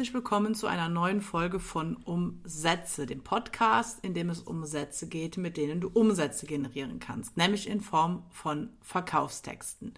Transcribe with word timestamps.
herzlich 0.00 0.14
willkommen 0.14 0.54
zu 0.54 0.66
einer 0.66 0.88
neuen 0.88 1.20
Folge 1.20 1.60
von 1.60 1.94
Umsätze, 1.94 3.04
dem 3.04 3.20
Podcast, 3.20 4.02
in 4.02 4.14
dem 4.14 4.30
es 4.30 4.40
um 4.40 4.64
Sätze 4.64 5.06
geht, 5.06 5.36
mit 5.36 5.58
denen 5.58 5.82
du 5.82 5.90
Umsätze 5.92 6.46
generieren 6.46 7.00
kannst, 7.00 7.36
nämlich 7.36 7.68
in 7.68 7.82
Form 7.82 8.22
von 8.30 8.70
Verkaufstexten. 8.80 9.92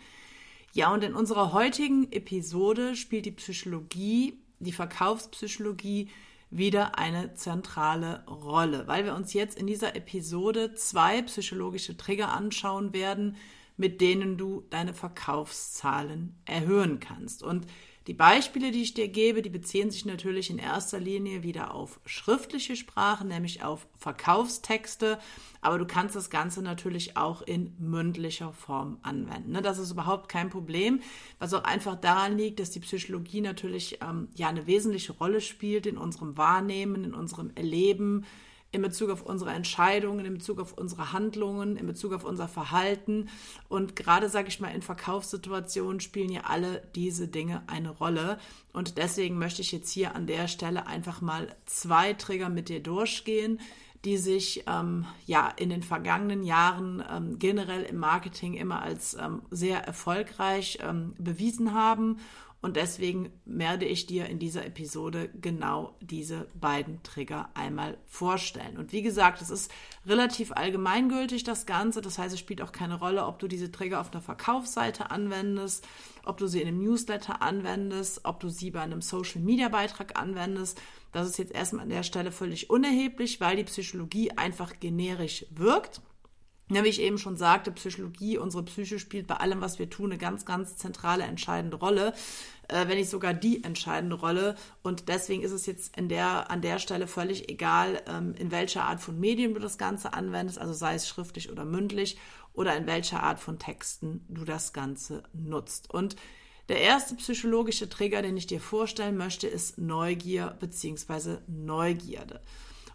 Ja, 0.72 0.92
und 0.92 1.04
in 1.04 1.14
unserer 1.14 1.52
heutigen 1.52 2.10
Episode 2.10 2.96
spielt 2.96 3.26
die 3.26 3.30
Psychologie, 3.30 4.40
die 4.58 4.72
Verkaufspsychologie 4.72 6.10
wieder 6.50 6.98
eine 6.98 7.34
zentrale 7.34 8.24
Rolle, 8.26 8.88
weil 8.88 9.04
wir 9.04 9.14
uns 9.14 9.32
jetzt 9.34 9.56
in 9.56 9.68
dieser 9.68 9.94
Episode 9.94 10.74
zwei 10.74 11.22
psychologische 11.22 11.96
Trigger 11.96 12.32
anschauen 12.32 12.92
werden, 12.92 13.36
mit 13.76 14.00
denen 14.00 14.36
du 14.36 14.64
deine 14.68 14.94
Verkaufszahlen 14.94 16.34
erhöhen 16.44 16.98
kannst. 16.98 17.44
Und 17.44 17.68
die 18.06 18.14
Beispiele, 18.14 18.72
die 18.72 18.82
ich 18.82 18.94
dir 18.94 19.08
gebe, 19.08 19.42
die 19.42 19.50
beziehen 19.50 19.90
sich 19.90 20.04
natürlich 20.04 20.50
in 20.50 20.58
erster 20.58 20.98
Linie 20.98 21.42
wieder 21.42 21.74
auf 21.74 22.00
schriftliche 22.04 22.74
Sprache, 22.74 23.24
nämlich 23.24 23.62
auf 23.62 23.86
Verkaufstexte, 23.98 25.18
aber 25.60 25.78
du 25.78 25.86
kannst 25.86 26.16
das 26.16 26.28
Ganze 26.28 26.62
natürlich 26.62 27.16
auch 27.16 27.42
in 27.42 27.74
mündlicher 27.78 28.52
Form 28.52 28.98
anwenden. 29.02 29.52
Ne? 29.52 29.62
Das 29.62 29.78
ist 29.78 29.92
überhaupt 29.92 30.28
kein 30.28 30.50
Problem, 30.50 31.00
was 31.38 31.54
auch 31.54 31.62
einfach 31.62 31.94
daran 31.94 32.36
liegt, 32.36 32.58
dass 32.58 32.70
die 32.70 32.80
Psychologie 32.80 33.40
natürlich 33.40 34.00
ähm, 34.02 34.28
ja 34.34 34.48
eine 34.48 34.66
wesentliche 34.66 35.12
Rolle 35.12 35.40
spielt 35.40 35.86
in 35.86 35.96
unserem 35.96 36.36
Wahrnehmen, 36.36 37.04
in 37.04 37.14
unserem 37.14 37.52
Erleben, 37.54 38.24
in 38.72 38.80
Bezug 38.80 39.10
auf 39.10 39.22
unsere 39.22 39.50
Entscheidungen, 39.50 40.24
in 40.24 40.34
Bezug 40.34 40.58
auf 40.58 40.72
unsere 40.72 41.12
Handlungen, 41.12 41.76
in 41.76 41.86
Bezug 41.86 42.14
auf 42.14 42.24
unser 42.24 42.48
Verhalten. 42.48 43.28
Und 43.68 43.94
gerade, 43.94 44.30
sage 44.30 44.48
ich 44.48 44.60
mal, 44.60 44.74
in 44.74 44.82
Verkaufssituationen 44.82 46.00
spielen 46.00 46.32
ja 46.32 46.42
alle 46.44 46.82
diese 46.94 47.28
Dinge 47.28 47.62
eine 47.66 47.90
Rolle. 47.90 48.38
Und 48.72 48.96
deswegen 48.96 49.38
möchte 49.38 49.60
ich 49.60 49.72
jetzt 49.72 49.90
hier 49.90 50.16
an 50.16 50.26
der 50.26 50.48
Stelle 50.48 50.86
einfach 50.86 51.20
mal 51.20 51.54
zwei 51.66 52.14
Trigger 52.14 52.48
mit 52.48 52.70
dir 52.70 52.80
durchgehen, 52.80 53.60
die 54.06 54.16
sich 54.16 54.64
ähm, 54.66 55.04
ja 55.26 55.52
in 55.56 55.68
den 55.68 55.82
vergangenen 55.82 56.42
Jahren 56.42 57.04
ähm, 57.08 57.38
generell 57.38 57.82
im 57.82 57.98
Marketing 57.98 58.54
immer 58.54 58.82
als 58.82 59.14
ähm, 59.14 59.42
sehr 59.50 59.84
erfolgreich 59.84 60.78
ähm, 60.82 61.14
bewiesen 61.18 61.74
haben 61.74 62.18
und 62.62 62.76
deswegen 62.76 63.32
werde 63.44 63.86
ich 63.86 64.06
dir 64.06 64.26
in 64.26 64.38
dieser 64.38 64.64
Episode 64.64 65.30
genau 65.40 65.96
diese 66.00 66.46
beiden 66.54 67.02
Trigger 67.02 67.50
einmal 67.54 67.98
vorstellen. 68.06 68.78
Und 68.78 68.92
wie 68.92 69.02
gesagt, 69.02 69.42
es 69.42 69.50
ist 69.50 69.68
relativ 70.06 70.52
allgemeingültig, 70.52 71.42
das 71.42 71.66
Ganze. 71.66 72.00
Das 72.02 72.18
heißt, 72.18 72.32
es 72.32 72.38
spielt 72.38 72.62
auch 72.62 72.70
keine 72.70 73.00
Rolle, 73.00 73.26
ob 73.26 73.40
du 73.40 73.48
diese 73.48 73.72
Trigger 73.72 74.00
auf 74.00 74.12
einer 74.12 74.22
Verkaufsseite 74.22 75.10
anwendest, 75.10 75.84
ob 76.24 76.38
du 76.38 76.46
sie 76.46 76.62
in 76.62 76.68
einem 76.68 76.84
Newsletter 76.84 77.42
anwendest, 77.42 78.20
ob 78.22 78.38
du 78.38 78.48
sie 78.48 78.70
bei 78.70 78.80
einem 78.80 79.02
Social-Media-Beitrag 79.02 80.16
anwendest. 80.16 80.80
Das 81.10 81.28
ist 81.28 81.38
jetzt 81.38 81.52
erstmal 81.52 81.82
an 81.82 81.90
der 81.90 82.04
Stelle 82.04 82.30
völlig 82.30 82.70
unerheblich, 82.70 83.40
weil 83.40 83.56
die 83.56 83.64
Psychologie 83.64 84.30
einfach 84.30 84.78
generisch 84.78 85.46
wirkt. 85.50 86.00
Wie 86.72 86.88
ich 86.88 87.00
eben 87.00 87.18
schon 87.18 87.36
sagte, 87.36 87.70
Psychologie, 87.72 88.38
unsere 88.38 88.62
Psyche 88.64 88.98
spielt 88.98 89.26
bei 89.26 89.36
allem, 89.36 89.60
was 89.60 89.78
wir 89.78 89.90
tun, 89.90 90.10
eine 90.10 90.18
ganz, 90.18 90.44
ganz 90.44 90.76
zentrale, 90.76 91.24
entscheidende 91.24 91.76
Rolle, 91.76 92.14
äh, 92.68 92.88
wenn 92.88 92.98
nicht 92.98 93.10
sogar 93.10 93.34
die 93.34 93.62
entscheidende 93.62 94.16
Rolle. 94.16 94.56
Und 94.82 95.08
deswegen 95.08 95.42
ist 95.42 95.52
es 95.52 95.66
jetzt 95.66 95.96
in 95.96 96.08
der, 96.08 96.50
an 96.50 96.62
der 96.62 96.78
Stelle 96.78 97.06
völlig 97.06 97.48
egal, 97.48 98.02
ähm, 98.08 98.34
in 98.38 98.50
welcher 98.50 98.84
Art 98.84 99.00
von 99.00 99.20
Medien 99.20 99.54
du 99.54 99.60
das 99.60 99.78
Ganze 99.78 100.12
anwendest, 100.14 100.58
also 100.58 100.72
sei 100.72 100.94
es 100.94 101.08
schriftlich 101.08 101.50
oder 101.50 101.64
mündlich, 101.64 102.16
oder 102.54 102.76
in 102.76 102.86
welcher 102.86 103.22
Art 103.22 103.40
von 103.40 103.58
Texten 103.58 104.24
du 104.28 104.44
das 104.44 104.72
Ganze 104.72 105.22
nutzt. 105.32 105.92
Und 105.92 106.16
der 106.68 106.80
erste 106.80 107.14
psychologische 107.16 107.88
Trigger, 107.88 108.22
den 108.22 108.36
ich 108.36 108.46
dir 108.46 108.60
vorstellen 108.60 109.16
möchte, 109.16 109.46
ist 109.46 109.78
Neugier 109.78 110.56
bzw. 110.60 111.38
Neugierde. 111.46 112.40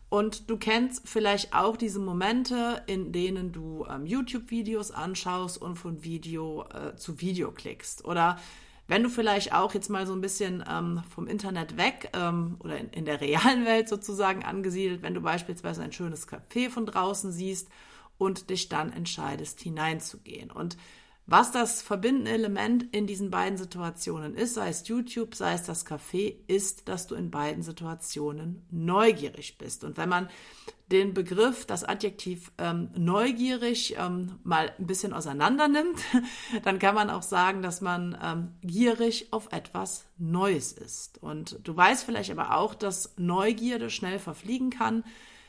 Und 0.10 0.50
du 0.50 0.58
kennst 0.58 1.08
vielleicht 1.08 1.54
auch 1.54 1.76
diese 1.76 2.00
Momente, 2.00 2.82
in 2.88 3.12
denen 3.12 3.52
du 3.52 3.86
ähm, 3.90 4.06
YouTube-Videos 4.06 4.92
anschaust 4.92 5.62
und 5.62 5.76
von 5.76 6.04
Video 6.04 6.66
äh, 6.74 6.96
zu 6.96 7.20
Video 7.20 7.52
klickst. 7.52 8.06
Oder 8.06 8.40
wenn 8.88 9.04
du 9.04 9.10
vielleicht 9.10 9.54
auch 9.54 9.74
jetzt 9.74 9.90
mal 9.90 10.08
so 10.08 10.14
ein 10.14 10.22
bisschen 10.22 10.64
ähm, 10.70 11.04
vom 11.14 11.28
Internet 11.28 11.76
weg 11.76 12.10
ähm, 12.14 12.56
oder 12.60 12.78
in, 12.78 12.90
in 12.92 13.06
der 13.06 13.20
realen 13.20 13.66
Welt 13.66 13.90
sozusagen 13.90 14.46
angesiedelt, 14.46 15.02
wenn 15.02 15.14
du 15.14 15.20
beispielsweise 15.20 15.84
ein 15.84 15.92
schönes 15.92 16.28
Café 16.28 16.70
von 16.70 16.86
draußen 16.86 17.34
siehst 17.34 17.68
und 18.18 18.50
dich 18.50 18.70
dann 18.70 18.94
entscheidest, 18.94 19.60
hineinzugehen. 19.60 20.52
Und 20.52 20.78
was 21.30 21.52
das 21.52 21.82
verbindende 21.82 22.32
Element 22.32 22.86
in 22.96 23.06
diesen 23.06 23.30
beiden 23.30 23.58
Situationen 23.58 24.34
ist, 24.34 24.54
sei 24.54 24.70
es 24.70 24.88
YouTube, 24.88 25.36
sei 25.36 25.54
es 25.54 25.64
das 25.64 25.86
Café, 25.86 26.36
ist, 26.48 26.88
dass 26.88 27.06
du 27.06 27.16
in 27.16 27.32
beiden 27.32 27.64
Situationen 27.64 28.66
neugierig 28.72 29.58
bist. 29.58 29.84
Und 29.84 29.98
wenn 29.98 30.08
man 30.08 30.30
den 30.90 31.14
Begriff, 31.14 31.66
das 31.66 31.84
Adjektiv 31.84 32.54
ähm, 32.58 32.92
neugierig 32.96 33.98
ähm, 33.98 34.40
mal 34.46 34.72
ein 34.80 34.88
bisschen 34.88 35.12
auseinander 35.12 35.68
nimmt, 35.68 36.00
dann 36.64 36.80
kann 36.80 36.96
man 36.96 37.10
auch 37.10 37.24
sagen, 37.24 37.62
dass 37.62 37.82
man 37.82 38.18
ähm, 38.24 38.54
gierig 38.62 39.28
auf 39.34 39.52
etwas 39.52 40.06
Neues 40.18 40.72
ist. 40.72 41.22
Und 41.22 41.60
du 41.62 41.76
weißt 41.76 42.06
vielleicht 42.06 42.32
aber 42.32 42.56
auch, 42.56 42.74
dass 42.74 43.16
Neugierde 43.18 43.90
schnell 43.90 44.20
verfliegen 44.20 44.70
kann, 44.70 45.04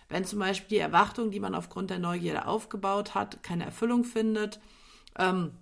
wenn 0.08 0.24
zum 0.24 0.40
Beispiel 0.40 0.78
die 0.78 0.82
Erwartung, 0.82 1.30
die 1.30 1.38
man 1.38 1.54
aufgrund 1.54 1.90
der 1.90 2.00
Neugierde 2.00 2.48
aufgebaut 2.48 3.14
hat, 3.14 3.44
keine 3.44 3.64
Erfüllung 3.64 4.02
findet. 4.02 4.58
Ähm, 5.16 5.52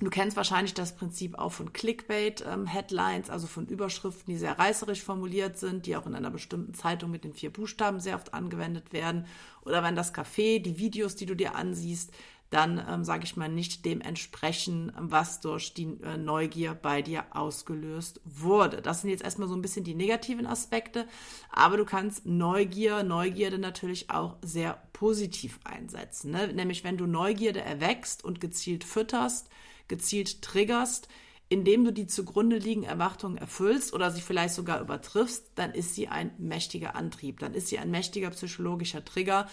Du 0.00 0.08
kennst 0.08 0.36
wahrscheinlich 0.36 0.72
das 0.72 0.96
Prinzip 0.96 1.38
auch 1.38 1.52
von 1.52 1.74
Clickbait-Headlines, 1.74 3.28
ähm, 3.28 3.32
also 3.32 3.46
von 3.46 3.66
Überschriften, 3.66 4.32
die 4.32 4.38
sehr 4.38 4.58
reißerisch 4.58 5.02
formuliert 5.02 5.58
sind, 5.58 5.84
die 5.84 5.94
auch 5.94 6.06
in 6.06 6.14
einer 6.14 6.30
bestimmten 6.30 6.72
Zeitung 6.72 7.10
mit 7.10 7.22
den 7.22 7.34
vier 7.34 7.52
Buchstaben 7.52 8.00
sehr 8.00 8.14
oft 8.14 8.32
angewendet 8.32 8.94
werden. 8.94 9.26
Oder 9.62 9.82
wenn 9.82 9.96
das 9.96 10.14
Café, 10.14 10.58
die 10.58 10.78
Videos, 10.78 11.16
die 11.16 11.26
du 11.26 11.36
dir 11.36 11.54
ansiehst, 11.54 12.12
dann, 12.48 12.84
ähm, 12.88 13.04
sage 13.04 13.24
ich 13.24 13.36
mal, 13.36 13.48
nicht 13.48 13.84
dem 13.84 14.00
entsprechen, 14.00 14.90
was 14.96 15.40
durch 15.40 15.74
die 15.74 15.98
äh, 16.02 16.16
Neugier 16.16 16.74
bei 16.74 17.02
dir 17.02 17.24
ausgelöst 17.30 18.22
wurde. 18.24 18.80
Das 18.82 19.02
sind 19.02 19.10
jetzt 19.10 19.22
erstmal 19.22 19.48
so 19.48 19.54
ein 19.54 19.62
bisschen 19.62 19.84
die 19.84 19.94
negativen 19.94 20.46
Aspekte, 20.46 21.06
aber 21.50 21.76
du 21.76 21.84
kannst 21.84 22.26
Neugier, 22.26 23.02
Neugierde 23.04 23.58
natürlich 23.58 24.10
auch 24.10 24.36
sehr 24.42 24.82
positiv 24.92 25.60
einsetzen. 25.62 26.32
Ne? 26.32 26.52
Nämlich 26.52 26.84
wenn 26.84 26.96
du 26.96 27.06
Neugierde 27.06 27.60
erwächst 27.60 28.24
und 28.24 28.40
gezielt 28.40 28.82
fütterst, 28.82 29.48
gezielt 29.90 30.40
triggerst, 30.40 31.08
indem 31.50 31.84
du 31.84 31.92
die 31.92 32.06
zugrunde 32.06 32.56
liegenden 32.56 32.88
Erwartungen 32.88 33.36
erfüllst 33.36 33.92
oder 33.92 34.10
sie 34.10 34.22
vielleicht 34.22 34.54
sogar 34.54 34.80
übertriffst, 34.80 35.50
dann 35.56 35.72
ist 35.72 35.94
sie 35.94 36.08
ein 36.08 36.30
mächtiger 36.38 36.94
Antrieb, 36.94 37.40
dann 37.40 37.52
ist 37.52 37.66
sie 37.66 37.78
ein 37.78 37.90
mächtiger 37.90 38.30
psychologischer 38.30 39.04
Trigger. 39.04 39.48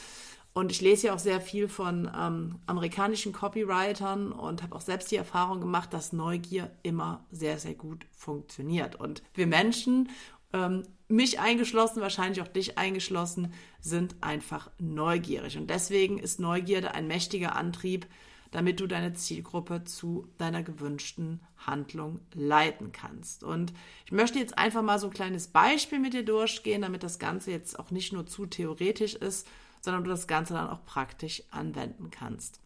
Und 0.53 0.71
ich 0.71 0.79
lese 0.81 1.07
ja 1.07 1.13
auch 1.13 1.19
sehr 1.19 1.41
viel 1.41 1.67
von 1.67 2.09
ähm, 2.15 2.59
amerikanischen 2.65 3.33
Copywritern 3.33 4.31
und 4.31 4.63
habe 4.63 4.75
auch 4.75 4.81
selbst 4.81 5.11
die 5.11 5.15
Erfahrung 5.15 5.59
gemacht, 5.59 5.93
dass 5.93 6.13
Neugier 6.13 6.71
immer 6.83 7.25
sehr, 7.31 7.59
sehr 7.59 7.75
gut 7.75 8.05
funktioniert. 8.11 8.95
Und 8.95 9.23
wir 9.33 9.45
Menschen, 9.45 10.09
ähm, 10.53 10.83
mich 11.07 11.39
eingeschlossen, 11.39 12.01
wahrscheinlich 12.01 12.41
auch 12.41 12.47
dich 12.47 12.77
eingeschlossen, 12.77 13.53
sind 13.79 14.15
einfach 14.21 14.69
neugierig. 14.77 15.57
Und 15.57 15.69
deswegen 15.69 16.17
ist 16.19 16.39
Neugierde 16.39 16.93
ein 16.93 17.07
mächtiger 17.07 17.55
Antrieb, 17.55 18.07
damit 18.51 18.79
du 18.79 18.87
deine 18.87 19.13
Zielgruppe 19.13 19.83
zu 19.83 20.27
deiner 20.37 20.63
gewünschten 20.63 21.41
Handlung 21.57 22.19
leiten 22.33 22.91
kannst. 22.91 23.43
Und 23.43 23.73
ich 24.05 24.11
möchte 24.11 24.39
jetzt 24.39 24.57
einfach 24.57 24.81
mal 24.81 24.99
so 24.99 25.07
ein 25.07 25.13
kleines 25.13 25.47
Beispiel 25.47 25.99
mit 25.99 26.13
dir 26.13 26.23
durchgehen, 26.23 26.81
damit 26.81 27.03
das 27.03 27.19
Ganze 27.19 27.51
jetzt 27.51 27.77
auch 27.79 27.91
nicht 27.91 28.13
nur 28.13 28.25
zu 28.25 28.45
theoretisch 28.45 29.15
ist, 29.15 29.47
sondern 29.81 30.03
du 30.03 30.09
das 30.09 30.27
Ganze 30.27 30.53
dann 30.53 30.69
auch 30.69 30.85
praktisch 30.85 31.43
anwenden 31.51 32.11
kannst. 32.11 32.59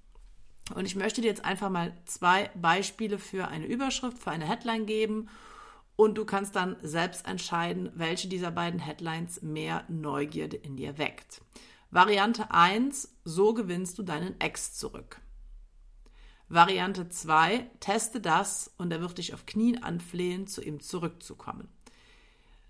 Und 0.75 0.85
ich 0.85 0.95
möchte 0.95 1.21
dir 1.21 1.27
jetzt 1.27 1.43
einfach 1.45 1.69
mal 1.69 1.93
zwei 2.05 2.49
Beispiele 2.55 3.17
für 3.17 3.47
eine 3.47 3.65
Überschrift, 3.65 4.19
für 4.19 4.31
eine 4.31 4.47
Headline 4.47 4.85
geben 4.85 5.27
und 5.95 6.17
du 6.17 6.25
kannst 6.25 6.55
dann 6.55 6.77
selbst 6.81 7.27
entscheiden, 7.27 7.91
welche 7.95 8.27
dieser 8.27 8.51
beiden 8.51 8.79
Headlines 8.79 9.41
mehr 9.41 9.83
Neugierde 9.87 10.57
in 10.57 10.77
dir 10.77 10.97
weckt. 10.97 11.41
Variante 11.89 12.51
1, 12.51 13.17
so 13.25 13.53
gewinnst 13.53 13.99
du 13.99 14.03
deinen 14.03 14.39
Ex 14.39 14.73
zurück. 14.73 15.19
Variante 16.53 17.07
2, 17.07 17.65
teste 17.79 18.19
das 18.19 18.71
und 18.77 18.91
er 18.91 19.01
wird 19.01 19.17
dich 19.17 19.33
auf 19.33 19.45
Knien 19.45 19.81
anflehen, 19.81 20.47
zu 20.47 20.61
ihm 20.61 20.81
zurückzukommen. 20.81 21.69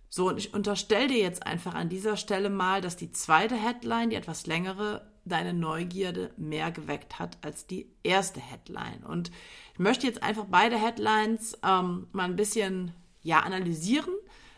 So, 0.10 0.28
und 0.28 0.38
ich 0.38 0.54
unterstelle 0.54 1.08
dir 1.08 1.20
jetzt 1.20 1.48
einfach 1.48 1.74
an 1.74 1.90
dieser 1.90 2.18
Stelle 2.18 2.50
mal, 2.50 2.82
dass 2.82 2.98
die 2.98 3.12
zweite 3.12 3.56
Headline, 3.56 4.10
die 4.10 4.18
etwas 4.18 4.46
längere, 4.46 5.10
deine 5.24 5.54
Neugierde 5.54 6.32
mehr 6.38 6.72
geweckt 6.72 7.18
hat 7.18 7.38
als 7.42 7.66
die 7.66 7.88
erste 8.04 8.40
Headline. 8.40 9.04
Und 9.08 9.32
ich 9.74 9.80
möchte 9.80 10.08
jetzt 10.08 10.22
einfach 10.22 10.46
beide 10.50 10.78
Headlines 10.78 11.58
ähm, 11.64 12.08
mal 12.12 12.26
ein 12.26 12.36
bisschen 12.36 12.92
ja, 13.24 13.40
analysieren, 13.40 14.14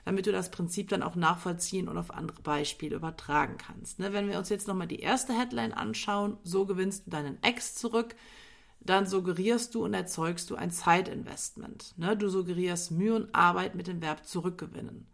damit 0.05 0.25
du 0.25 0.31
das 0.31 0.51
Prinzip 0.51 0.89
dann 0.89 1.03
auch 1.03 1.15
nachvollziehen 1.15 1.87
und 1.87 1.97
auf 1.97 2.11
andere 2.11 2.41
Beispiele 2.41 2.95
übertragen 2.95 3.57
kannst. 3.57 3.99
Ne, 3.99 4.11
wenn 4.11 4.29
wir 4.29 4.37
uns 4.37 4.49
jetzt 4.49 4.67
nochmal 4.67 4.87
die 4.87 4.99
erste 4.99 5.37
Headline 5.37 5.73
anschauen, 5.73 6.37
so 6.43 6.65
gewinnst 6.65 7.05
du 7.05 7.11
deinen 7.11 7.41
Ex 7.43 7.75
zurück, 7.75 8.15
dann 8.85 9.05
suggerierst 9.05 9.75
du 9.75 9.83
und 9.83 9.93
erzeugst 9.93 10.49
du 10.49 10.55
ein 10.55 10.71
Zeitinvestment. 10.71 11.97
Ne? 11.97 12.17
Du 12.17 12.29
suggerierst 12.29 12.91
Mühe 12.91 13.15
und 13.15 13.33
Arbeit 13.33 13.75
mit 13.75 13.87
dem 13.87 14.01
Verb 14.01 14.25
zurückgewinnen. 14.25 15.07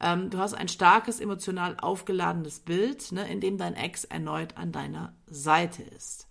Ähm, 0.00 0.30
du 0.30 0.38
hast 0.38 0.54
ein 0.54 0.68
starkes, 0.68 1.20
emotional 1.20 1.76
aufgeladenes 1.80 2.60
Bild, 2.60 3.10
ne, 3.12 3.28
in 3.28 3.40
dem 3.40 3.58
dein 3.58 3.74
Ex 3.74 4.04
erneut 4.04 4.56
an 4.56 4.72
deiner 4.72 5.14
Seite 5.26 5.82
ist. 5.82 6.28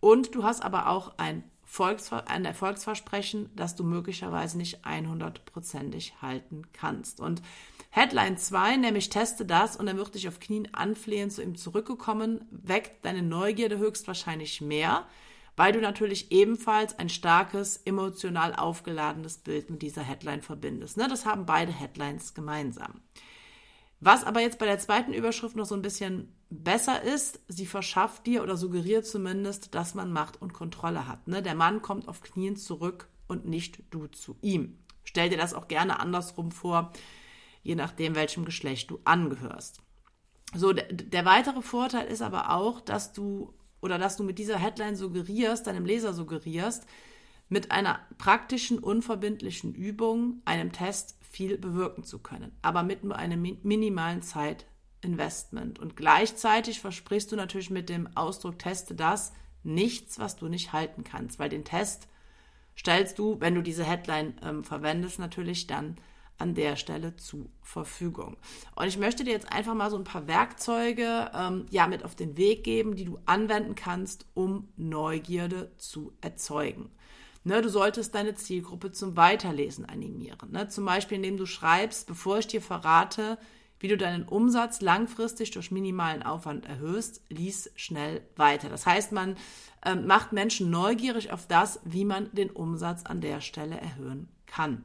Und 0.00 0.34
du 0.34 0.44
hast 0.44 0.62
aber 0.62 0.88
auch 0.88 1.18
ein, 1.18 1.44
Volksver 1.68 2.28
ein 2.28 2.44
Erfolgsversprechen, 2.44 3.50
das 3.54 3.74
du 3.74 3.82
möglicherweise 3.82 4.56
nicht 4.56 4.86
100%ig 4.86 6.12
halten 6.22 6.62
kannst. 6.72 7.20
Und 7.20 7.42
Headline 7.90 8.38
2, 8.38 8.76
nämlich 8.76 9.10
teste 9.10 9.44
das 9.44 9.76
und 9.76 9.88
er 9.88 9.96
wird 9.96 10.14
dich 10.14 10.28
auf 10.28 10.38
Knien 10.38 10.72
anflehen, 10.72 11.30
zu 11.30 11.42
ihm 11.42 11.56
zurückgekommen, 11.56 12.46
weckt 12.50 13.04
deine 13.04 13.22
Neugierde 13.22 13.78
höchstwahrscheinlich 13.78 14.60
mehr, 14.60 15.06
weil 15.56 15.72
du 15.72 15.80
natürlich 15.80 16.30
ebenfalls 16.30 16.98
ein 16.98 17.08
starkes, 17.08 17.78
emotional 17.78 18.54
aufgeladenes 18.54 19.38
Bild 19.38 19.70
mit 19.70 19.82
dieser 19.82 20.02
Headline 20.02 20.42
verbindest. 20.42 20.96
Ne? 20.96 21.08
Das 21.08 21.24
haben 21.24 21.46
beide 21.46 21.72
Headlines 21.72 22.34
gemeinsam. 22.34 23.00
Was 24.00 24.24
aber 24.24 24.40
jetzt 24.40 24.58
bei 24.58 24.66
der 24.66 24.78
zweiten 24.78 25.14
Überschrift 25.14 25.56
noch 25.56 25.64
so 25.64 25.74
ein 25.74 25.82
bisschen 25.82 26.32
besser 26.50 27.02
ist, 27.02 27.40
sie 27.48 27.66
verschafft 27.66 28.26
dir 28.26 28.42
oder 28.42 28.56
suggeriert 28.56 29.06
zumindest, 29.06 29.74
dass 29.74 29.94
man 29.94 30.12
Macht 30.12 30.40
und 30.40 30.52
Kontrolle 30.52 31.08
hat. 31.08 31.26
Ne? 31.26 31.42
Der 31.42 31.54
Mann 31.54 31.80
kommt 31.80 32.06
auf 32.06 32.20
Knien 32.20 32.56
zurück 32.56 33.08
und 33.26 33.46
nicht 33.46 33.82
du 33.90 34.06
zu 34.06 34.36
ihm. 34.42 34.78
Stell 35.04 35.30
dir 35.30 35.38
das 35.38 35.54
auch 35.54 35.68
gerne 35.68 35.98
andersrum 35.98 36.50
vor, 36.50 36.92
je 37.62 37.74
nachdem, 37.74 38.14
welchem 38.14 38.44
Geschlecht 38.44 38.90
du 38.90 39.00
angehörst. 39.04 39.80
So, 40.54 40.72
der, 40.72 40.92
der 40.92 41.24
weitere 41.24 41.62
Vorteil 41.62 42.06
ist 42.06 42.22
aber 42.22 42.50
auch, 42.50 42.80
dass 42.80 43.12
du 43.12 43.52
oder 43.80 43.98
dass 43.98 44.16
du 44.16 44.24
mit 44.24 44.38
dieser 44.38 44.58
Headline 44.58 44.96
suggerierst, 44.96 45.66
deinem 45.66 45.84
Leser 45.84 46.12
suggerierst, 46.12 46.86
mit 47.48 47.70
einer 47.70 48.00
praktischen, 48.18 48.78
unverbindlichen 48.78 49.74
Übung, 49.74 50.42
einem 50.44 50.72
Test 50.72 51.16
viel 51.20 51.58
bewirken 51.58 52.02
zu 52.02 52.18
können, 52.18 52.52
aber 52.62 52.82
mit 52.82 53.04
nur 53.04 53.16
einem 53.16 53.58
minimalen 53.62 54.22
Zeitinvestment. 54.22 55.78
Und 55.78 55.96
gleichzeitig 55.96 56.80
versprichst 56.80 57.30
du 57.30 57.36
natürlich 57.36 57.70
mit 57.70 57.88
dem 57.88 58.08
Ausdruck 58.16 58.58
teste 58.58 58.94
das 58.94 59.32
nichts, 59.62 60.18
was 60.18 60.36
du 60.36 60.48
nicht 60.48 60.72
halten 60.72 61.04
kannst, 61.04 61.38
weil 61.38 61.48
den 61.48 61.64
Test 61.64 62.08
stellst 62.76 63.18
du, 63.18 63.40
wenn 63.40 63.54
du 63.54 63.62
diese 63.62 63.84
Headline 63.84 64.34
ähm, 64.42 64.64
verwendest, 64.64 65.18
natürlich 65.18 65.66
dann 65.66 65.96
an 66.38 66.54
der 66.54 66.76
Stelle 66.76 67.16
zur 67.16 67.46
Verfügung. 67.62 68.36
Und 68.74 68.86
ich 68.86 68.98
möchte 68.98 69.24
dir 69.24 69.32
jetzt 69.32 69.52
einfach 69.52 69.74
mal 69.74 69.90
so 69.90 69.96
ein 69.96 70.04
paar 70.04 70.26
Werkzeuge 70.26 71.30
ähm, 71.34 71.66
ja 71.70 71.86
mit 71.86 72.04
auf 72.04 72.14
den 72.14 72.36
Weg 72.36 72.64
geben, 72.64 72.96
die 72.96 73.04
du 73.04 73.18
anwenden 73.26 73.74
kannst, 73.74 74.26
um 74.34 74.68
Neugierde 74.76 75.72
zu 75.78 76.12
erzeugen. 76.20 76.90
Ne, 77.44 77.62
du 77.62 77.68
solltest 77.68 78.14
deine 78.14 78.34
Zielgruppe 78.34 78.90
zum 78.90 79.16
Weiterlesen 79.16 79.84
animieren. 79.84 80.50
Ne? 80.50 80.68
Zum 80.68 80.84
Beispiel, 80.84 81.16
indem 81.16 81.36
du 81.36 81.46
schreibst, 81.46 82.08
bevor 82.08 82.38
ich 82.38 82.48
dir 82.48 82.60
verrate, 82.60 83.38
wie 83.78 83.88
du 83.88 83.96
deinen 83.96 84.24
Umsatz 84.24 84.80
langfristig 84.80 85.52
durch 85.52 85.70
minimalen 85.70 86.22
Aufwand 86.22 86.66
erhöhst, 86.66 87.22
lies 87.28 87.70
schnell 87.76 88.22
weiter. 88.34 88.68
Das 88.68 88.86
heißt, 88.86 89.12
man 89.12 89.36
äh, 89.84 89.94
macht 89.94 90.32
Menschen 90.32 90.70
neugierig 90.70 91.30
auf 91.32 91.46
das, 91.46 91.80
wie 91.84 92.04
man 92.04 92.32
den 92.32 92.50
Umsatz 92.50 93.04
an 93.04 93.20
der 93.20 93.40
Stelle 93.40 93.80
erhöhen 93.80 94.28
kann. 94.46 94.84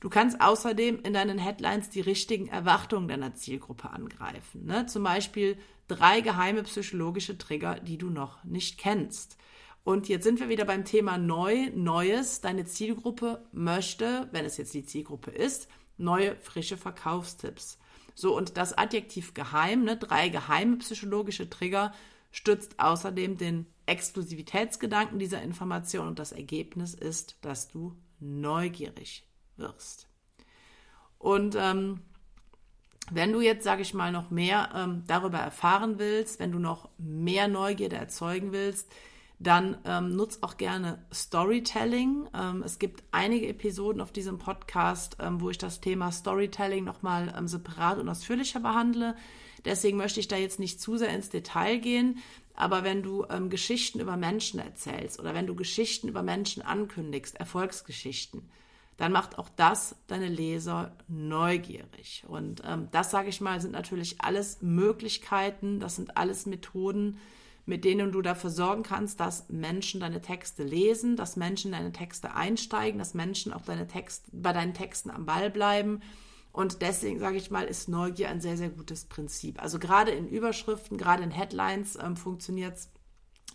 Du 0.00 0.08
kannst 0.08 0.40
außerdem 0.40 1.00
in 1.02 1.12
deinen 1.12 1.38
Headlines 1.38 1.90
die 1.90 2.00
richtigen 2.00 2.48
Erwartungen 2.48 3.06
deiner 3.06 3.34
Zielgruppe 3.34 3.90
angreifen. 3.90 4.64
Ne? 4.64 4.86
Zum 4.86 5.02
Beispiel 5.04 5.58
drei 5.88 6.22
geheime 6.22 6.62
psychologische 6.62 7.36
Trigger, 7.36 7.78
die 7.80 7.98
du 7.98 8.08
noch 8.08 8.42
nicht 8.44 8.78
kennst. 8.78 9.36
Und 9.84 10.08
jetzt 10.08 10.24
sind 10.24 10.40
wir 10.40 10.48
wieder 10.48 10.64
beim 10.64 10.86
Thema 10.86 11.18
neu, 11.18 11.70
Neues. 11.74 12.40
Deine 12.40 12.64
Zielgruppe 12.64 13.44
möchte, 13.52 14.28
wenn 14.32 14.46
es 14.46 14.56
jetzt 14.56 14.72
die 14.72 14.84
Zielgruppe 14.84 15.30
ist, 15.30 15.68
neue, 15.98 16.36
frische 16.36 16.78
Verkaufstipps. 16.78 17.78
So, 18.14 18.36
und 18.36 18.56
das 18.56 18.76
Adjektiv 18.76 19.34
geheim, 19.34 19.84
ne, 19.84 19.96
drei 19.96 20.28
geheime 20.30 20.78
psychologische 20.78 21.48
Trigger, 21.48 21.92
stützt 22.30 22.78
außerdem 22.78 23.36
den 23.36 23.66
Exklusivitätsgedanken 23.86 25.18
dieser 25.18 25.42
Information 25.42 26.08
und 26.08 26.18
das 26.18 26.32
Ergebnis 26.32 26.94
ist, 26.94 27.36
dass 27.42 27.68
du 27.68 27.96
neugierig 28.20 29.29
wirst. 29.60 30.08
Und 31.18 31.54
ähm, 31.58 32.00
wenn 33.10 33.32
du 33.32 33.40
jetzt, 33.40 33.64
sage 33.64 33.82
ich 33.82 33.94
mal, 33.94 34.12
noch 34.12 34.30
mehr 34.30 34.70
ähm, 34.74 35.04
darüber 35.06 35.38
erfahren 35.38 35.98
willst, 35.98 36.38
wenn 36.40 36.52
du 36.52 36.58
noch 36.58 36.88
mehr 36.98 37.48
Neugierde 37.48 37.96
erzeugen 37.96 38.52
willst, 38.52 38.90
dann 39.40 39.78
ähm, 39.84 40.16
nutz 40.16 40.38
auch 40.42 40.58
gerne 40.58 41.04
Storytelling. 41.12 42.28
Ähm, 42.34 42.62
es 42.62 42.78
gibt 42.78 43.02
einige 43.10 43.48
Episoden 43.48 44.02
auf 44.02 44.12
diesem 44.12 44.38
Podcast, 44.38 45.16
ähm, 45.18 45.40
wo 45.40 45.48
ich 45.48 45.56
das 45.56 45.80
Thema 45.80 46.12
Storytelling 46.12 46.84
nochmal 46.84 47.34
ähm, 47.36 47.48
separat 47.48 47.98
und 47.98 48.08
ausführlicher 48.08 48.60
behandle. 48.60 49.16
Deswegen 49.64 49.96
möchte 49.96 50.20
ich 50.20 50.28
da 50.28 50.36
jetzt 50.36 50.58
nicht 50.58 50.80
zu 50.80 50.98
sehr 50.98 51.08
ins 51.08 51.30
Detail 51.30 51.78
gehen. 51.78 52.18
Aber 52.54 52.84
wenn 52.84 53.02
du 53.02 53.24
ähm, 53.30 53.48
Geschichten 53.48 54.00
über 54.00 54.18
Menschen 54.18 54.60
erzählst 54.60 55.18
oder 55.18 55.32
wenn 55.32 55.46
du 55.46 55.54
Geschichten 55.54 56.08
über 56.08 56.22
Menschen 56.22 56.62
ankündigst, 56.62 57.36
Erfolgsgeschichten, 57.36 58.48
dann 59.00 59.12
macht 59.12 59.38
auch 59.38 59.48
das 59.56 59.96
deine 60.08 60.28
Leser 60.28 60.92
neugierig. 61.08 62.22
Und 62.28 62.62
ähm, 62.66 62.88
das, 62.90 63.10
sage 63.10 63.30
ich 63.30 63.40
mal, 63.40 63.58
sind 63.58 63.72
natürlich 63.72 64.20
alles 64.20 64.60
Möglichkeiten, 64.60 65.80
das 65.80 65.96
sind 65.96 66.18
alles 66.18 66.44
Methoden, 66.44 67.16
mit 67.64 67.86
denen 67.86 68.12
du 68.12 68.20
dafür 68.20 68.50
sorgen 68.50 68.82
kannst, 68.82 69.18
dass 69.18 69.48
Menschen 69.48 70.00
deine 70.00 70.20
Texte 70.20 70.64
lesen, 70.64 71.16
dass 71.16 71.36
Menschen 71.36 71.72
deine 71.72 71.92
Texte 71.92 72.34
einsteigen, 72.34 72.98
dass 72.98 73.14
Menschen 73.14 73.54
auch 73.54 73.62
deine 73.62 73.86
Text, 73.86 74.26
bei 74.32 74.52
deinen 74.52 74.74
Texten 74.74 75.10
am 75.10 75.24
Ball 75.24 75.48
bleiben. 75.48 76.02
Und 76.52 76.82
deswegen 76.82 77.20
sage 77.20 77.38
ich 77.38 77.50
mal, 77.50 77.64
ist 77.64 77.88
Neugier 77.88 78.28
ein 78.28 78.42
sehr, 78.42 78.58
sehr 78.58 78.68
gutes 78.68 79.06
Prinzip. 79.06 79.62
Also 79.62 79.78
gerade 79.78 80.10
in 80.10 80.28
Überschriften, 80.28 80.98
gerade 80.98 81.22
in 81.22 81.30
Headlines 81.30 81.96
ähm, 81.96 82.18
funktioniert 82.18 82.76
es 82.76 82.90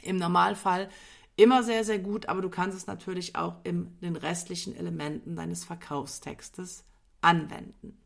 im 0.02 0.18
Normalfall 0.18 0.90
immer 1.36 1.64
sehr, 1.64 1.84
sehr 1.84 2.00
gut, 2.00 2.28
aber 2.28 2.42
du 2.42 2.50
kannst 2.50 2.78
es 2.78 2.88
natürlich 2.88 3.36
auch 3.36 3.56
in 3.64 3.98
den 4.00 4.16
restlichen 4.16 4.76
Elementen 4.76 5.36
deines 5.36 5.64
Verkaufstextes 5.64 6.86
anwenden. 7.22 7.98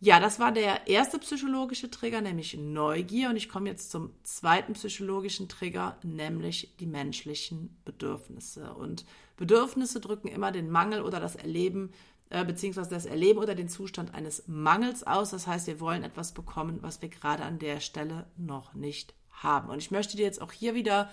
Ja, 0.00 0.20
das 0.20 0.38
war 0.38 0.52
der 0.52 0.86
erste 0.86 1.18
psychologische 1.18 1.90
Trigger, 1.90 2.20
nämlich 2.20 2.56
Neugier. 2.56 3.30
Und 3.30 3.36
ich 3.36 3.48
komme 3.48 3.68
jetzt 3.68 3.90
zum 3.90 4.12
zweiten 4.22 4.74
psychologischen 4.74 5.48
Trigger, 5.48 5.98
nämlich 6.04 6.76
die 6.78 6.86
menschlichen 6.86 7.76
Bedürfnisse. 7.84 8.74
Und 8.74 9.04
Bedürfnisse 9.36 10.00
drücken 10.00 10.28
immer 10.28 10.52
den 10.52 10.70
Mangel 10.70 11.02
oder 11.02 11.18
das 11.18 11.34
Erleben, 11.34 11.90
äh, 12.30 12.44
beziehungsweise 12.44 12.90
das 12.90 13.06
Erleben 13.06 13.40
oder 13.40 13.56
den 13.56 13.68
Zustand 13.68 14.14
eines 14.14 14.46
Mangels 14.46 15.04
aus. 15.04 15.30
Das 15.30 15.48
heißt, 15.48 15.66
wir 15.66 15.80
wollen 15.80 16.04
etwas 16.04 16.32
bekommen, 16.32 16.78
was 16.80 17.02
wir 17.02 17.08
gerade 17.08 17.42
an 17.42 17.58
der 17.58 17.80
Stelle 17.80 18.26
noch 18.36 18.74
nicht 18.74 19.14
haben. 19.30 19.68
Und 19.68 19.78
ich 19.78 19.90
möchte 19.90 20.16
dir 20.16 20.26
jetzt 20.26 20.40
auch 20.40 20.52
hier 20.52 20.76
wieder 20.76 21.10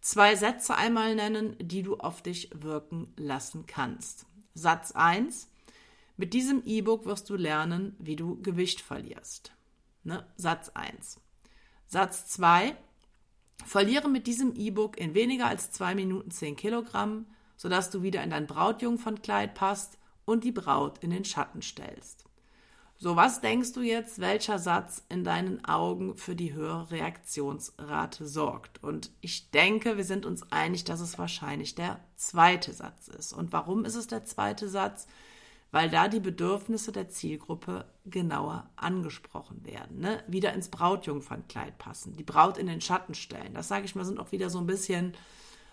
zwei 0.00 0.36
Sätze 0.36 0.76
einmal 0.76 1.14
nennen, 1.14 1.56
die 1.58 1.82
du 1.82 1.96
auf 1.96 2.22
dich 2.22 2.50
wirken 2.54 3.12
lassen 3.16 3.66
kannst. 3.66 4.26
Satz 4.54 4.92
1. 4.92 5.48
Mit 6.16 6.34
diesem 6.34 6.62
E-Book 6.64 7.06
wirst 7.06 7.30
du 7.30 7.36
lernen, 7.36 7.96
wie 7.98 8.16
du 8.16 8.40
Gewicht 8.42 8.80
verlierst. 8.80 9.52
Ne? 10.04 10.26
Satz 10.36 10.70
1. 10.70 11.20
Satz 11.86 12.26
2. 12.28 12.76
Verliere 13.64 14.08
mit 14.08 14.26
diesem 14.26 14.54
E-Book 14.54 14.98
in 14.98 15.14
weniger 15.14 15.46
als 15.46 15.70
zwei 15.70 15.94
Minuten 15.94 16.30
10 16.30 16.56
Kilogramm, 16.56 17.26
sodass 17.56 17.90
du 17.90 18.02
wieder 18.02 18.22
in 18.22 18.30
dein 18.30 18.46
Brautjungfernkleid 18.46 19.54
passt 19.54 19.98
und 20.24 20.44
die 20.44 20.52
Braut 20.52 20.98
in 20.98 21.10
den 21.10 21.24
Schatten 21.24 21.62
stellst. 21.62 22.24
So, 23.02 23.16
was 23.16 23.40
denkst 23.40 23.72
du 23.72 23.80
jetzt, 23.80 24.20
welcher 24.20 24.58
Satz 24.58 25.02
in 25.08 25.24
deinen 25.24 25.64
Augen 25.64 26.18
für 26.18 26.36
die 26.36 26.52
höhere 26.52 26.90
Reaktionsrate 26.90 28.26
sorgt? 28.26 28.84
Und 28.84 29.10
ich 29.22 29.50
denke, 29.52 29.96
wir 29.96 30.04
sind 30.04 30.26
uns 30.26 30.52
einig, 30.52 30.84
dass 30.84 31.00
es 31.00 31.18
wahrscheinlich 31.18 31.74
der 31.74 31.98
zweite 32.16 32.74
Satz 32.74 33.08
ist. 33.08 33.32
Und 33.32 33.54
warum 33.54 33.86
ist 33.86 33.94
es 33.94 34.06
der 34.06 34.26
zweite 34.26 34.68
Satz? 34.68 35.06
Weil 35.70 35.88
da 35.88 36.08
die 36.08 36.20
Bedürfnisse 36.20 36.92
der 36.92 37.08
Zielgruppe 37.08 37.86
genauer 38.04 38.68
angesprochen 38.76 39.64
werden. 39.64 40.00
Ne? 40.00 40.22
Wieder 40.26 40.52
ins 40.52 40.68
Brautjungfernkleid 40.68 41.78
passen, 41.78 42.16
die 42.16 42.22
Braut 42.22 42.58
in 42.58 42.66
den 42.66 42.82
Schatten 42.82 43.14
stellen. 43.14 43.54
Das, 43.54 43.68
sage 43.68 43.86
ich 43.86 43.94
mal, 43.94 44.04
sind 44.04 44.20
auch 44.20 44.32
wieder 44.32 44.50
so 44.50 44.58
ein 44.58 44.66
bisschen 44.66 45.14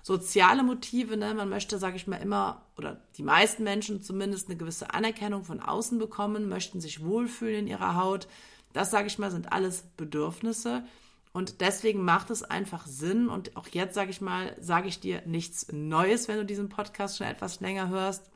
soziale 0.07 0.63
Motive. 0.63 1.17
Ne? 1.17 1.33
Man 1.33 1.49
möchte, 1.49 1.77
sage 1.77 1.97
ich 1.97 2.07
mal, 2.07 2.15
immer, 2.15 2.61
oder 2.77 3.01
die 3.17 3.23
meisten 3.23 3.65
Menschen 3.65 4.01
zumindest 4.01 4.47
eine 4.47 4.57
gewisse 4.57 4.93
Anerkennung 4.93 5.43
von 5.43 5.59
außen 5.59 5.99
bekommen, 5.99 6.47
möchten 6.47 6.79
sich 6.79 7.03
wohlfühlen 7.03 7.65
in 7.65 7.67
ihrer 7.67 7.95
Haut. 7.97 8.29
Das, 8.71 8.89
sage 8.89 9.07
ich 9.07 9.19
mal, 9.19 9.31
sind 9.31 9.51
alles 9.51 9.83
Bedürfnisse. 9.97 10.85
Und 11.33 11.59
deswegen 11.59 12.05
macht 12.05 12.29
es 12.29 12.41
einfach 12.41 12.87
Sinn. 12.87 13.27
Und 13.27 13.57
auch 13.57 13.67
jetzt, 13.67 13.95
sage 13.95 14.11
ich 14.11 14.21
mal, 14.21 14.55
sage 14.61 14.87
ich 14.87 15.01
dir 15.01 15.23
nichts 15.25 15.67
Neues, 15.73 16.29
wenn 16.29 16.37
du 16.37 16.45
diesen 16.45 16.69
Podcast 16.69 17.17
schon 17.17 17.27
etwas 17.27 17.59
länger 17.59 17.89
hörst. 17.89 18.31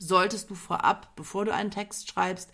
Solltest 0.00 0.50
du 0.50 0.56
vorab, 0.56 1.14
bevor 1.14 1.44
du 1.44 1.54
einen 1.54 1.70
Text 1.70 2.10
schreibst, 2.10 2.50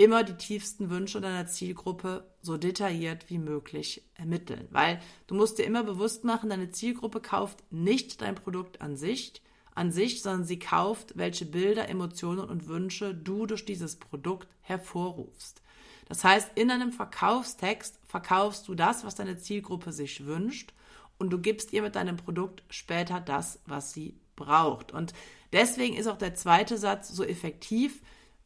immer 0.00 0.24
die 0.24 0.38
tiefsten 0.38 0.88
Wünsche 0.88 1.20
deiner 1.20 1.46
Zielgruppe 1.46 2.24
so 2.40 2.56
detailliert 2.56 3.28
wie 3.28 3.36
möglich 3.36 4.02
ermitteln. 4.14 4.66
Weil 4.70 4.98
du 5.26 5.34
musst 5.34 5.58
dir 5.58 5.64
immer 5.64 5.84
bewusst 5.84 6.24
machen, 6.24 6.48
deine 6.48 6.70
Zielgruppe 6.70 7.20
kauft 7.20 7.62
nicht 7.70 8.22
dein 8.22 8.34
Produkt 8.34 8.80
an 8.80 8.96
sich, 8.96 9.42
an 9.74 9.92
sich, 9.92 10.22
sondern 10.22 10.44
sie 10.44 10.58
kauft, 10.58 11.18
welche 11.18 11.44
Bilder, 11.44 11.90
Emotionen 11.90 12.48
und 12.48 12.66
Wünsche 12.66 13.14
du 13.14 13.44
durch 13.44 13.66
dieses 13.66 13.96
Produkt 13.96 14.48
hervorrufst. 14.62 15.60
Das 16.08 16.24
heißt, 16.24 16.52
in 16.54 16.70
einem 16.70 16.92
Verkaufstext 16.92 17.98
verkaufst 18.06 18.68
du 18.68 18.74
das, 18.74 19.04
was 19.04 19.16
deine 19.16 19.36
Zielgruppe 19.36 19.92
sich 19.92 20.24
wünscht 20.24 20.72
und 21.18 21.28
du 21.28 21.38
gibst 21.38 21.74
ihr 21.74 21.82
mit 21.82 21.96
deinem 21.96 22.16
Produkt 22.16 22.62
später 22.70 23.20
das, 23.20 23.60
was 23.66 23.92
sie 23.92 24.18
braucht. 24.34 24.92
Und 24.92 25.12
deswegen 25.52 25.94
ist 25.94 26.06
auch 26.06 26.16
der 26.16 26.34
zweite 26.34 26.78
Satz 26.78 27.10
so 27.10 27.22
effektiv, 27.22 28.00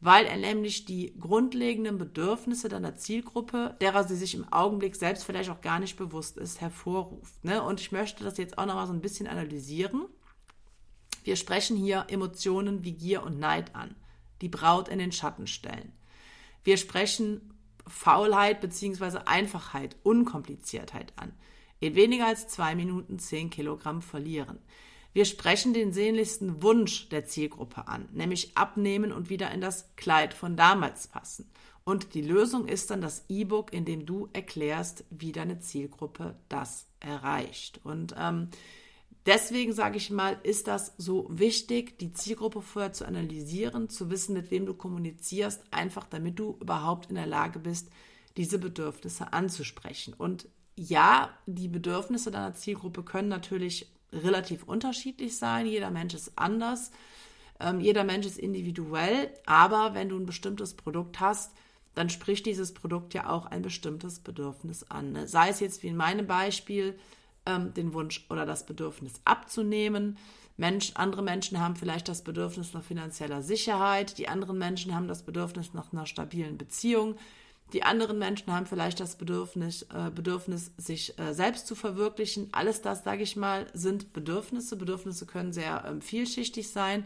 weil 0.05 0.27
er 0.27 0.37
nämlich 0.37 0.85
die 0.85 1.19
grundlegenden 1.19 1.97
Bedürfnisse 1.97 2.69
deiner 2.69 2.95
Zielgruppe, 2.95 3.75
derer 3.81 4.05
sie 4.05 4.17
sich 4.17 4.35
im 4.35 4.47
Augenblick 4.53 4.97
selbst 4.97 5.25
vielleicht 5.25 5.49
auch 5.49 5.63
gar 5.63 5.79
nicht 5.79 5.97
bewusst 5.97 6.37
ist, 6.37 6.61
hervorruft. 6.61 7.43
Ne? 7.43 7.63
Und 7.63 7.81
ich 7.81 7.91
möchte 7.91 8.23
das 8.23 8.37
jetzt 8.37 8.59
auch 8.59 8.67
nochmal 8.67 8.87
so 8.87 8.93
ein 8.93 9.01
bisschen 9.01 9.27
analysieren. 9.27 10.05
Wir 11.23 11.37
sprechen 11.37 11.75
hier 11.75 12.05
Emotionen 12.09 12.85
wie 12.85 12.93
Gier 12.93 13.23
und 13.23 13.39
Neid 13.39 13.75
an, 13.75 13.95
die 14.43 14.51
Braut 14.51 14.89
in 14.89 14.99
den 14.99 15.11
Schatten 15.11 15.47
stellen. 15.47 15.95
Wir 16.65 16.77
sprechen 16.77 17.55
Faulheit 17.87 18.61
bzw. 18.61 19.21
Einfachheit, 19.25 19.97
Unkompliziertheit 20.03 21.15
an. 21.17 21.33
In 21.81 21.95
weniger 21.95 22.27
als 22.27 22.47
zwei 22.49 22.75
Minuten 22.75 23.19
zehn 23.19 23.49
Kilogramm 23.49 24.03
verlieren. 24.03 24.59
Wir 25.15 25.25
sprechen 25.25 25.73
den 25.73 25.93
sehnlichsten 25.93 26.61
Wunsch 26.61 27.09
der 27.09 27.25
Zielgruppe 27.25 27.87
an, 27.87 28.09
nämlich 28.13 28.57
abnehmen 28.57 29.13
und 29.13 29.31
wieder 29.31 29.53
in 29.53 29.61
das 29.61 29.95
Kleid 29.95 30.35
von 30.35 30.57
damals 30.57 31.07
passen. 31.07 31.49
Und 31.85 32.15
die 32.15 32.23
Lösung 32.23 32.67
ist 32.67 32.91
dann 32.91 33.01
das 33.01 33.25
E-Book, 33.29 33.73
in 33.73 33.85
dem 33.85 34.07
du 34.07 34.29
erklärst, 34.33 35.05
wie 35.11 35.31
deine 35.31 35.61
Zielgruppe 35.61 36.35
das 36.49 36.89
erreicht. 36.99 37.81
Und 37.85 38.17
ähm, 38.19 38.49
deswegen 39.25 39.73
sage 39.73 39.99
ich 39.99 40.11
mal, 40.11 40.37
ist 40.43 40.67
das 40.67 40.95
so 40.99 41.27
wichtig, 41.31 41.97
die 42.01 42.13
Zielgruppe 42.13 42.61
vorher 42.61 42.93
zu 42.93 43.07
analysieren, 43.07 43.89
zu 43.91 44.11
wissen, 44.11 44.33
mit 44.33 44.51
wem 44.51 44.67
du 44.67 44.75
kommunizierst, 44.75 45.63
einfach 45.71 46.09
damit 46.09 46.41
du 46.41 46.59
überhaupt 46.61 47.11
in 47.11 47.15
der 47.15 47.27
Lage 47.27 47.61
bist, 47.61 47.89
diese 48.37 48.59
Bedürfnisse 48.59 49.33
anzusprechen. 49.33 50.13
Und 50.13 50.49
ja, 50.75 51.31
die 51.47 51.69
Bedürfnisse 51.69 52.33
deiner 52.33 52.55
Zielgruppe 52.55 53.05
können 53.05 53.29
natürlich 53.29 53.94
relativ 54.23 54.65
unterschiedlich 54.65 55.37
sein. 55.37 55.67
Jeder 55.67 55.91
Mensch 55.91 56.15
ist 56.15 56.33
anders. 56.37 56.91
Ähm, 57.61 57.81
jeder 57.81 58.05
Mensch 58.05 58.27
ist 58.27 58.39
individuell. 58.39 59.31
Aber 59.47 59.95
wenn 59.95 60.09
du 60.09 60.19
ein 60.19 60.27
bestimmtes 60.27 60.75
Produkt 60.75 61.21
hast, 61.21 61.53
dann 61.95 62.11
spricht 62.11 62.47
dieses 62.47 62.75
Produkt 62.75 63.15
ja 63.15 63.31
auch 63.31 63.47
ein 63.47 63.63
bestimmtes 63.63 64.19
Bedürfnis 64.19 64.85
an. 64.91 65.13
Ne? 65.13 65.29
Sei 65.29 65.49
es 65.49 65.61
jetzt 65.61 65.83
wie 65.83 65.89
in 65.89 65.97
meinem 65.97 66.27
Beispiel 66.27 66.99
ähm, 67.47 67.73
den 67.75 67.93
Wunsch 67.93 68.27
oder 68.31 68.47
das 68.47 68.67
Bedürfnis 68.67 69.21
abzunehmen. 69.25 70.17
Mensch, 70.57 70.93
andere 70.95 71.23
Menschen 71.23 71.61
haben 71.61 71.77
vielleicht 71.77 72.09
das 72.09 72.23
Bedürfnis 72.23 72.75
nach 72.75 72.85
finanzieller 72.85 73.43
Sicherheit, 73.43 74.19
die 74.19 74.29
anderen 74.29 74.57
Menschen 74.57 74.95
haben 74.95 75.09
das 75.09 75.25
Bedürfnis 75.25 75.75
nach 75.75 75.93
einer 75.93 76.07
stabilen 76.07 76.59
Beziehung, 76.59 77.17
die 77.75 77.83
anderen 77.83 78.19
Menschen 78.19 78.53
haben 78.53 78.67
vielleicht 78.67 79.01
das 79.01 79.17
Bedürfnis, 79.17 79.83
äh, 79.93 80.11
Bedürfnis 80.11 80.71
sich 80.77 81.19
äh, 81.19 81.35
selbst 81.35 81.67
zu 81.67 81.75
verwirklichen. 81.75 82.49
Alles 82.53 82.83
das, 82.83 83.03
sage 83.03 83.25
ich 83.25 83.35
mal, 83.35 83.67
sind 83.75 84.13
Bedürfnisse. 84.13 84.77
Bedürfnisse 84.77 85.27
können 85.27 85.53
sehr 85.53 85.85
ähm, 85.85 86.01
vielschichtig 86.01 86.71
sein. 86.71 87.05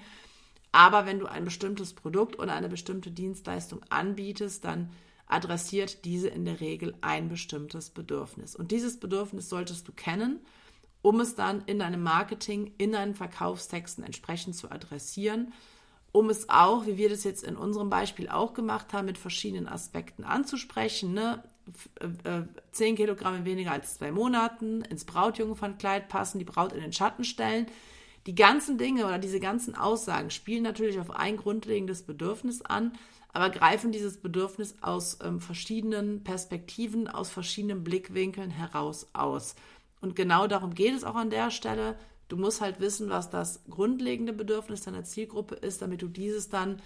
Aber 0.71 1.07
wenn 1.07 1.21
du 1.21 1.27
ein 1.27 1.47
bestimmtes 1.47 1.95
Produkt 1.95 2.39
oder 2.39 2.53
eine 2.55 2.69
bestimmte 2.69 3.11
Dienstleistung 3.11 3.81
anbietest, 3.89 4.65
dann 4.67 4.91
adressiert 5.27 6.05
diese 6.05 6.29
in 6.29 6.45
der 6.45 6.61
Regel 6.61 6.95
ein 7.01 7.31
bestimmtes 7.31 7.89
Bedürfnis. 7.89 8.55
Und 8.55 8.71
dieses 8.71 9.01
Bedürfnis 9.01 9.49
solltest 9.49 9.89
du 9.89 9.93
kennen, 9.93 10.39
um 11.01 11.21
es 11.21 11.35
dann 11.35 11.63
in 11.65 11.79
deinem 11.79 12.03
Marketing, 12.03 12.75
in 12.77 12.93
deinen 12.93 13.15
Verkaufstexten 13.15 14.05
entsprechend 14.05 14.55
zu 14.55 14.71
adressieren 14.71 15.53
um 16.19 16.31
es 16.31 16.49
auch, 16.49 16.85
wie 16.87 16.97
wir 16.97 17.09
das 17.09 17.23
jetzt 17.23 17.45
in 17.45 17.57
unserem 17.57 17.91
Beispiel 17.91 18.29
auch 18.29 18.53
gemacht 18.53 18.93
haben, 18.93 19.07
mit 19.07 19.19
verschiedenen 19.19 19.69
Aspekten 19.69 20.25
anzusprechen. 20.25 21.15
Ne? 21.15 21.45
10 22.73 22.95
äh, 22.95 22.97
Kilogramm 22.97 23.37
in 23.37 23.45
weniger 23.45 23.71
als 23.71 23.99
zwei 23.99 24.11
Monaten, 24.11 24.83
ins 24.83 25.05
Brautjungfernkleid 25.05 26.09
passen, 26.09 26.41
die 26.41 26.45
Braut 26.45 26.73
in 26.73 26.81
den 26.81 26.93
Schatten 26.93 27.23
stellen. 27.23 27.67
Die 28.27 28.35
ganzen 28.35 28.79
Dinge 28.79 29.07
oder 29.07 29.21
diese 29.21 29.39
ganzen 29.39 29.77
Aussagen 29.77 30.31
spielen 30.31 30.65
natürlich 30.65 30.99
auf 30.99 31.15
ein 31.15 31.37
grundlegendes 31.37 32.03
Bedürfnis 32.03 32.63
an, 32.63 32.95
aber 33.33 33.51
greifen 33.51 33.93
dieses 33.93 34.17
Bedürfnis 34.21 34.75
aus 34.81 35.19
ähm, 35.23 35.41
verschiedenen 35.41 36.25
Perspektiven, 36.25 37.07
aus 37.07 37.31
verschiedenen 37.31 37.85
Blickwinkeln 37.85 38.51
heraus 38.51 39.07
aus. 39.13 39.55
Und 40.01 40.17
genau 40.17 40.49
darum 40.49 40.75
geht 40.75 40.95
es 40.95 41.05
auch 41.05 41.15
an 41.15 41.31
der 41.31 41.53
Stelle. 41.53 41.97
Du 42.29 42.37
musst 42.37 42.61
halt 42.61 42.81
wissen, 42.81 43.09
was 43.09 43.31
das 43.31 43.65
grundlegende 43.69 44.33
Bedürfnis 44.33 44.83
deiner 44.83 45.05
Zielgruppe 45.05 45.55
ist, 45.55 45.83
damit 45.83 46.03
du 46.03 46.09
dieses 46.09 46.49
dann 46.49 46.81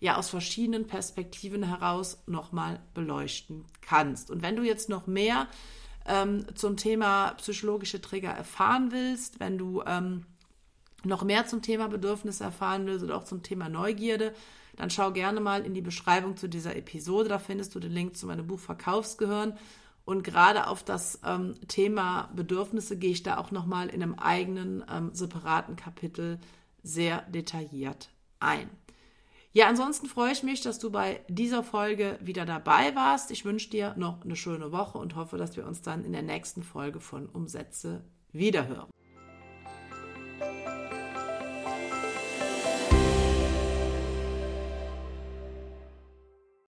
ja 0.00 0.16
aus 0.16 0.28
verschiedenen 0.28 0.86
Perspektiven 0.86 1.62
heraus 1.62 2.22
nochmal 2.26 2.80
beleuchten 2.94 3.64
kannst. 3.80 4.30
Und 4.30 4.42
wenn 4.42 4.56
du 4.56 4.62
jetzt 4.62 4.88
noch 4.88 5.06
mehr 5.06 5.48
ähm, 6.06 6.46
zum 6.54 6.76
Thema 6.76 7.32
psychologische 7.34 8.00
Trigger 8.00 8.30
erfahren 8.30 8.92
willst, 8.92 9.40
wenn 9.40 9.58
du 9.58 9.82
ähm, 9.86 10.24
noch 11.04 11.22
mehr 11.22 11.46
zum 11.46 11.62
Thema 11.62 11.88
Bedürfnisse 11.88 12.44
erfahren 12.44 12.86
willst 12.86 13.04
oder 13.04 13.16
auch 13.16 13.24
zum 13.24 13.42
Thema 13.42 13.68
Neugierde, 13.68 14.34
dann 14.76 14.90
schau 14.90 15.12
gerne 15.12 15.40
mal 15.40 15.64
in 15.64 15.74
die 15.74 15.80
Beschreibung 15.80 16.36
zu 16.36 16.48
dieser 16.48 16.76
Episode. 16.76 17.28
Da 17.28 17.38
findest 17.38 17.74
du 17.74 17.80
den 17.80 17.92
Link 17.92 18.16
zu 18.16 18.26
meinem 18.26 18.46
Buch 18.46 18.60
Verkaufsgehirn. 18.60 19.54
Und 20.08 20.22
gerade 20.22 20.68
auf 20.68 20.82
das 20.82 21.20
ähm, 21.22 21.54
Thema 21.68 22.30
Bedürfnisse 22.34 22.96
gehe 22.96 23.10
ich 23.10 23.24
da 23.24 23.36
auch 23.36 23.50
nochmal 23.50 23.88
in 23.88 24.02
einem 24.02 24.14
eigenen 24.14 24.82
ähm, 24.90 25.10
separaten 25.12 25.76
Kapitel 25.76 26.38
sehr 26.82 27.20
detailliert 27.28 28.08
ein. 28.40 28.70
Ja, 29.52 29.68
ansonsten 29.68 30.06
freue 30.06 30.32
ich 30.32 30.42
mich, 30.42 30.62
dass 30.62 30.78
du 30.78 30.90
bei 30.90 31.20
dieser 31.28 31.62
Folge 31.62 32.18
wieder 32.22 32.46
dabei 32.46 32.94
warst. 32.94 33.30
Ich 33.30 33.44
wünsche 33.44 33.68
dir 33.68 33.92
noch 33.98 34.24
eine 34.24 34.34
schöne 34.34 34.72
Woche 34.72 34.96
und 34.96 35.14
hoffe, 35.14 35.36
dass 35.36 35.58
wir 35.58 35.66
uns 35.66 35.82
dann 35.82 36.06
in 36.06 36.12
der 36.12 36.22
nächsten 36.22 36.62
Folge 36.62 37.00
von 37.00 37.26
Umsätze 37.26 38.02
wiederhören. 38.32 38.88